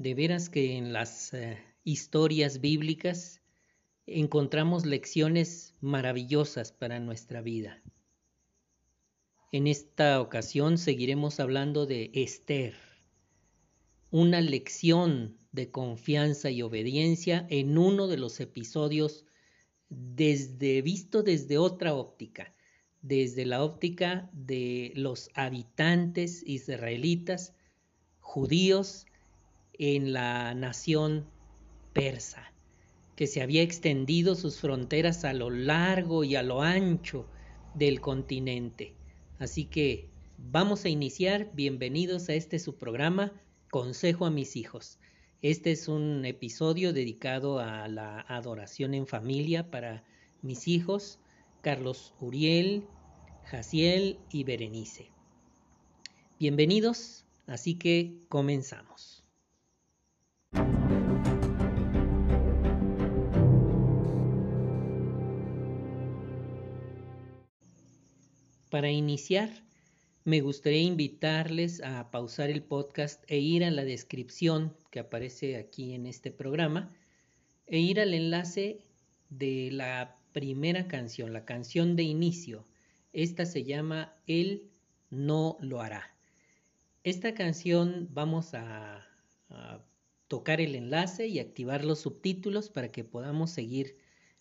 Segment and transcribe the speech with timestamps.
[0.00, 3.42] De veras que en las eh, historias bíblicas
[4.06, 7.82] encontramos lecciones maravillosas para nuestra vida.
[9.52, 12.76] En esta ocasión seguiremos hablando de Esther,
[14.10, 19.26] una lección de confianza y obediencia en uno de los episodios
[19.90, 22.54] desde visto desde otra óptica,
[23.02, 27.52] desde la óptica de los habitantes israelitas,
[28.20, 29.04] judíos
[29.82, 31.24] en la nación
[31.94, 32.52] persa,
[33.16, 37.26] que se había extendido sus fronteras a lo largo y a lo ancho
[37.74, 38.92] del continente.
[39.38, 41.50] Así que vamos a iniciar.
[41.54, 43.32] Bienvenidos a este su programa,
[43.70, 44.98] Consejo a mis hijos.
[45.40, 50.04] Este es un episodio dedicado a la adoración en familia para
[50.42, 51.20] mis hijos,
[51.62, 52.84] Carlos Uriel,
[53.44, 55.10] Jaciel y Berenice.
[56.38, 59.19] Bienvenidos, así que comenzamos.
[68.70, 69.50] Para iniciar,
[70.24, 75.92] me gustaría invitarles a pausar el podcast e ir a la descripción que aparece aquí
[75.92, 76.94] en este programa
[77.66, 78.86] e ir al enlace
[79.28, 82.64] de la primera canción, la canción de inicio.
[83.12, 84.70] Esta se llama Él
[85.10, 86.14] no lo hará.
[87.02, 89.04] Esta canción vamos a,
[89.48, 89.84] a
[90.28, 93.96] tocar el enlace y activar los subtítulos para que podamos seguir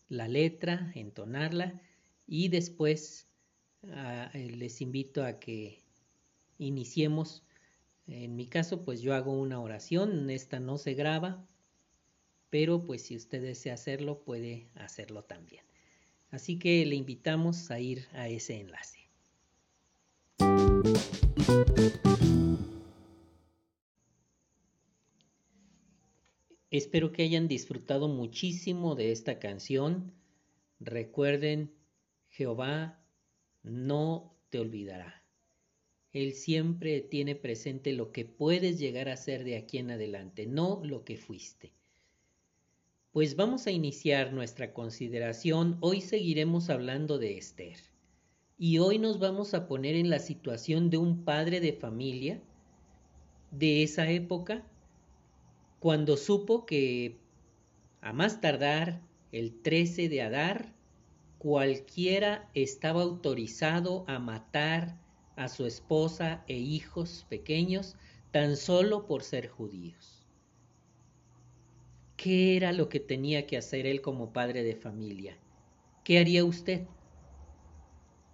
[0.08, 1.82] la letra, entonarla
[2.28, 3.29] y después
[3.84, 5.84] eh, les invito a que
[6.58, 7.44] iniciemos.
[8.08, 11.46] En mi caso, pues yo hago una oración, esta no se graba,
[12.50, 15.64] pero pues si usted desea hacerlo, puede hacerlo también.
[16.32, 19.00] Así que le invitamos a ir a ese enlace.
[26.72, 30.14] Espero que hayan disfrutado muchísimo de esta canción.
[30.80, 31.74] Recuerden,
[32.30, 33.00] Jehová
[33.64, 35.23] no te olvidará.
[36.11, 40.81] Él siempre tiene presente lo que puedes llegar a ser de aquí en adelante, no
[40.83, 41.71] lo que fuiste.
[43.11, 45.77] Pues vamos a iniciar nuestra consideración.
[45.81, 47.77] Hoy seguiremos hablando de Esther.
[48.58, 52.41] Y hoy nos vamos a poner en la situación de un padre de familia
[53.52, 54.64] de esa época,
[55.80, 57.17] cuando supo que
[58.02, 60.73] a más tardar el 13 de Adar
[61.39, 65.00] cualquiera estaba autorizado a matar
[65.38, 67.95] a su esposa e hijos pequeños
[68.32, 70.27] tan solo por ser judíos.
[72.17, 75.38] ¿Qué era lo que tenía que hacer él como padre de familia?
[76.04, 76.86] ¿Qué haría usted?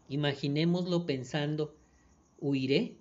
[0.10, 1.76] Imaginémoslo pensando,
[2.40, 2.98] ¿huiré?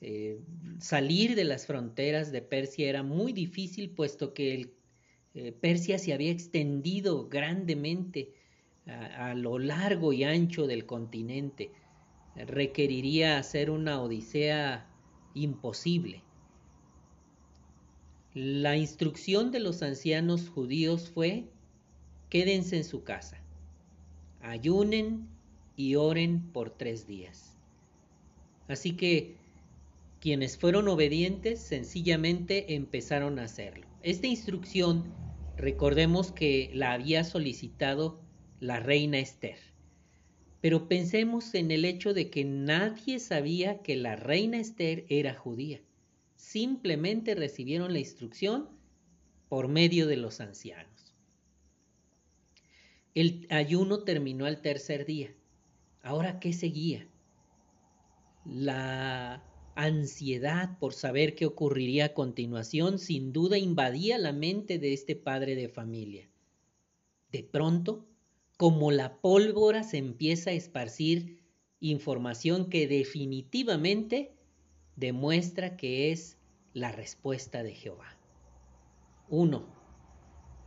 [0.00, 0.40] Eh,
[0.78, 4.72] salir de las fronteras de Persia era muy difícil puesto que
[5.34, 8.32] eh, Persia se había extendido grandemente
[8.90, 11.70] a, lo largo y ancho del continente.
[12.36, 14.86] Requeriría hacer una odisea
[15.34, 16.22] imposible.
[18.34, 21.46] La instrucción de los ancianos judíos fue,
[22.28, 23.42] quédense en su casa,
[24.40, 25.26] ayunen
[25.76, 27.56] y oren por tres días.
[28.68, 29.34] Así que
[30.20, 33.86] quienes fueron obedientes sencillamente empezaron a hacerlo.
[34.02, 35.12] Esta instrucción,
[35.56, 38.20] recordemos que la había solicitado
[38.60, 39.58] la reina Esther.
[40.60, 45.80] Pero pensemos en el hecho de que nadie sabía que la reina Esther era judía.
[46.36, 48.68] Simplemente recibieron la instrucción
[49.48, 51.14] por medio de los ancianos.
[53.14, 55.34] El ayuno terminó al tercer día.
[56.02, 57.08] Ahora, ¿qué seguía?
[58.44, 59.42] La
[59.74, 65.54] ansiedad por saber qué ocurriría a continuación sin duda invadía la mente de este padre
[65.54, 66.28] de familia.
[67.32, 68.06] De pronto,
[68.60, 71.42] como la pólvora se empieza a esparcir
[71.80, 74.36] información que definitivamente
[74.96, 76.36] demuestra que es
[76.74, 78.18] la respuesta de Jehová.
[79.30, 79.66] 1.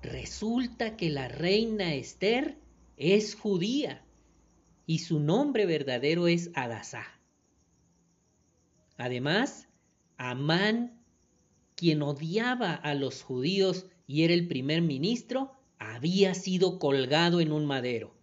[0.02, 2.58] Resulta que la reina Esther
[2.98, 4.04] es judía
[4.88, 7.06] y su nombre verdadero es Adasá.
[8.98, 9.68] Además,
[10.18, 11.00] Amán,
[11.76, 15.52] quien odiaba a los judíos y era el primer ministro,
[15.92, 18.14] había sido colgado en un madero.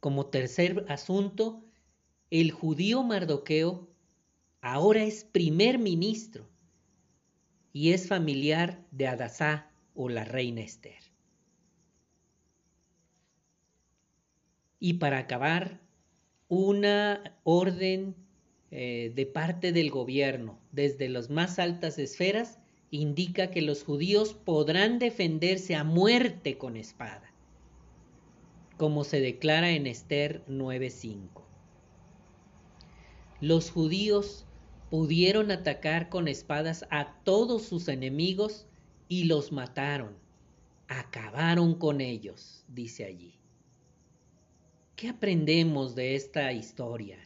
[0.00, 1.64] Como tercer asunto,
[2.30, 3.88] el judío Mardoqueo
[4.60, 6.48] ahora es primer ministro
[7.72, 11.02] y es familiar de Adasá o la reina Esther.
[14.80, 15.80] Y para acabar,
[16.48, 18.14] una orden
[18.70, 22.58] eh, de parte del gobierno, desde las más altas esferas,
[22.94, 27.34] indica que los judíos podrán defenderse a muerte con espada,
[28.76, 31.42] como se declara en Esther 9.5.
[33.40, 34.46] Los judíos
[34.90, 38.68] pudieron atacar con espadas a todos sus enemigos
[39.08, 40.16] y los mataron,
[40.86, 43.34] acabaron con ellos, dice allí.
[44.94, 47.18] ¿Qué aprendemos de esta historia?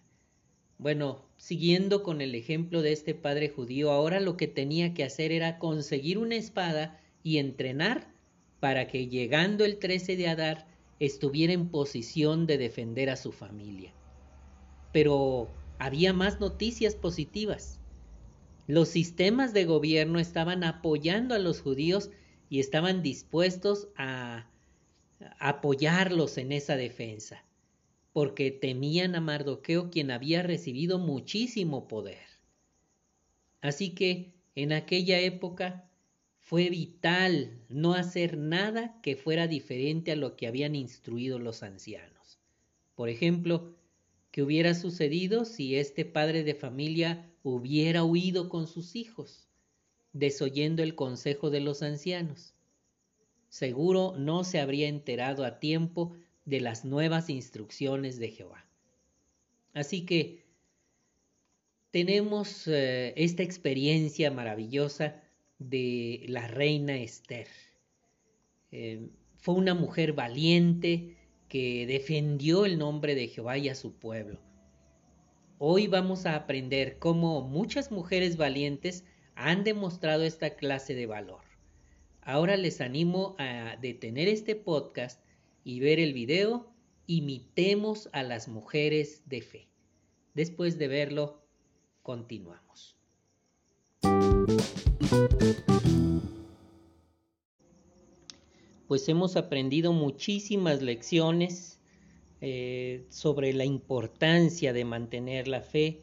[0.79, 5.33] Bueno, siguiendo con el ejemplo de este padre judío, ahora lo que tenía que hacer
[5.33, 8.13] era conseguir una espada y entrenar
[8.61, 10.67] para que llegando el 13 de Adar
[10.99, 13.95] estuviera en posición de defender a su familia.
[14.93, 15.49] Pero
[15.79, 17.81] había más noticias positivas.
[18.67, 22.11] Los sistemas de gobierno estaban apoyando a los judíos
[22.51, 24.51] y estaban dispuestos a
[25.39, 27.45] apoyarlos en esa defensa
[28.19, 32.27] porque temían a Mardoqueo quien había recibido muchísimo poder.
[33.61, 35.89] Así que en aquella época
[36.41, 42.41] fue vital no hacer nada que fuera diferente a lo que habían instruido los ancianos.
[42.97, 43.77] Por ejemplo,
[44.33, 49.47] ¿qué hubiera sucedido si este padre de familia hubiera huido con sus hijos,
[50.13, 52.53] desoyendo el consejo de los ancianos?
[53.49, 56.17] Seguro no se habría enterado a tiempo
[56.49, 58.65] de las nuevas instrucciones de Jehová.
[59.75, 60.47] Así que
[61.91, 65.23] tenemos eh, esta experiencia maravillosa
[65.59, 67.49] de la reina Esther.
[68.73, 71.19] Eh, fue una mujer valiente
[71.49, 74.41] que defendió el nombre de Jehová y a su pueblo.
[75.59, 79.05] Hoy vamos a aprender cómo muchas mujeres valientes
[79.35, 81.43] han demostrado esta clase de valor.
[82.23, 85.21] Ahora les animo a detener este podcast
[85.69, 86.67] y ver el video,
[87.07, 89.69] imitemos a las mujeres de fe.
[90.33, 91.43] Después de verlo,
[92.03, 92.97] continuamos.
[98.87, 101.79] Pues hemos aprendido muchísimas lecciones
[102.41, 106.01] eh, sobre la importancia de mantener la fe,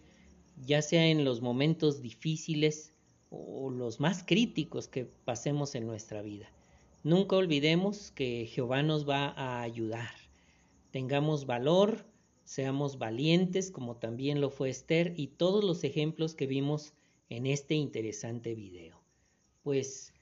[0.64, 2.94] ya sea en los momentos difíciles
[3.32, 6.52] o los más críticos que pasemos en nuestra vida.
[7.06, 10.10] Nunca olvidemos que Jehová nos va a ayudar.
[10.90, 12.04] Tengamos valor,
[12.46, 16.96] seamos valientes como también lo fue Esther y todos los ejemplos que vimos
[17.30, 19.04] en este interesante video.
[19.62, 20.16] Pues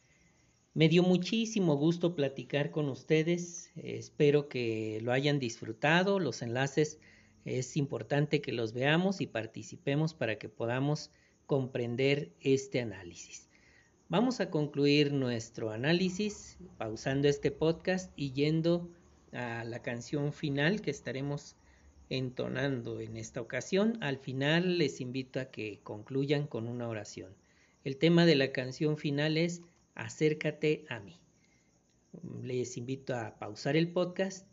[0.74, 7.00] me dio muchísimo gusto platicar con ustedes, espero que lo hayan disfrutado, los enlaces
[7.46, 11.12] es importante que los veamos y participemos para que podamos
[11.46, 13.53] comprender este análisis.
[14.14, 18.88] Vamos a concluir nuestro análisis pausando este podcast y yendo
[19.32, 21.56] a la canción final que estaremos
[22.12, 23.98] entonando en esta ocasión.
[24.02, 27.34] Al final les invito a que concluyan con una oración.
[27.84, 29.64] El tema de la canción final es
[29.96, 31.20] Acércate a mí.
[32.44, 34.46] Les invito a pausar el podcast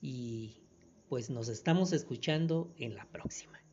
[0.00, 0.62] y
[1.10, 3.65] pues nos estamos escuchando en la próxima.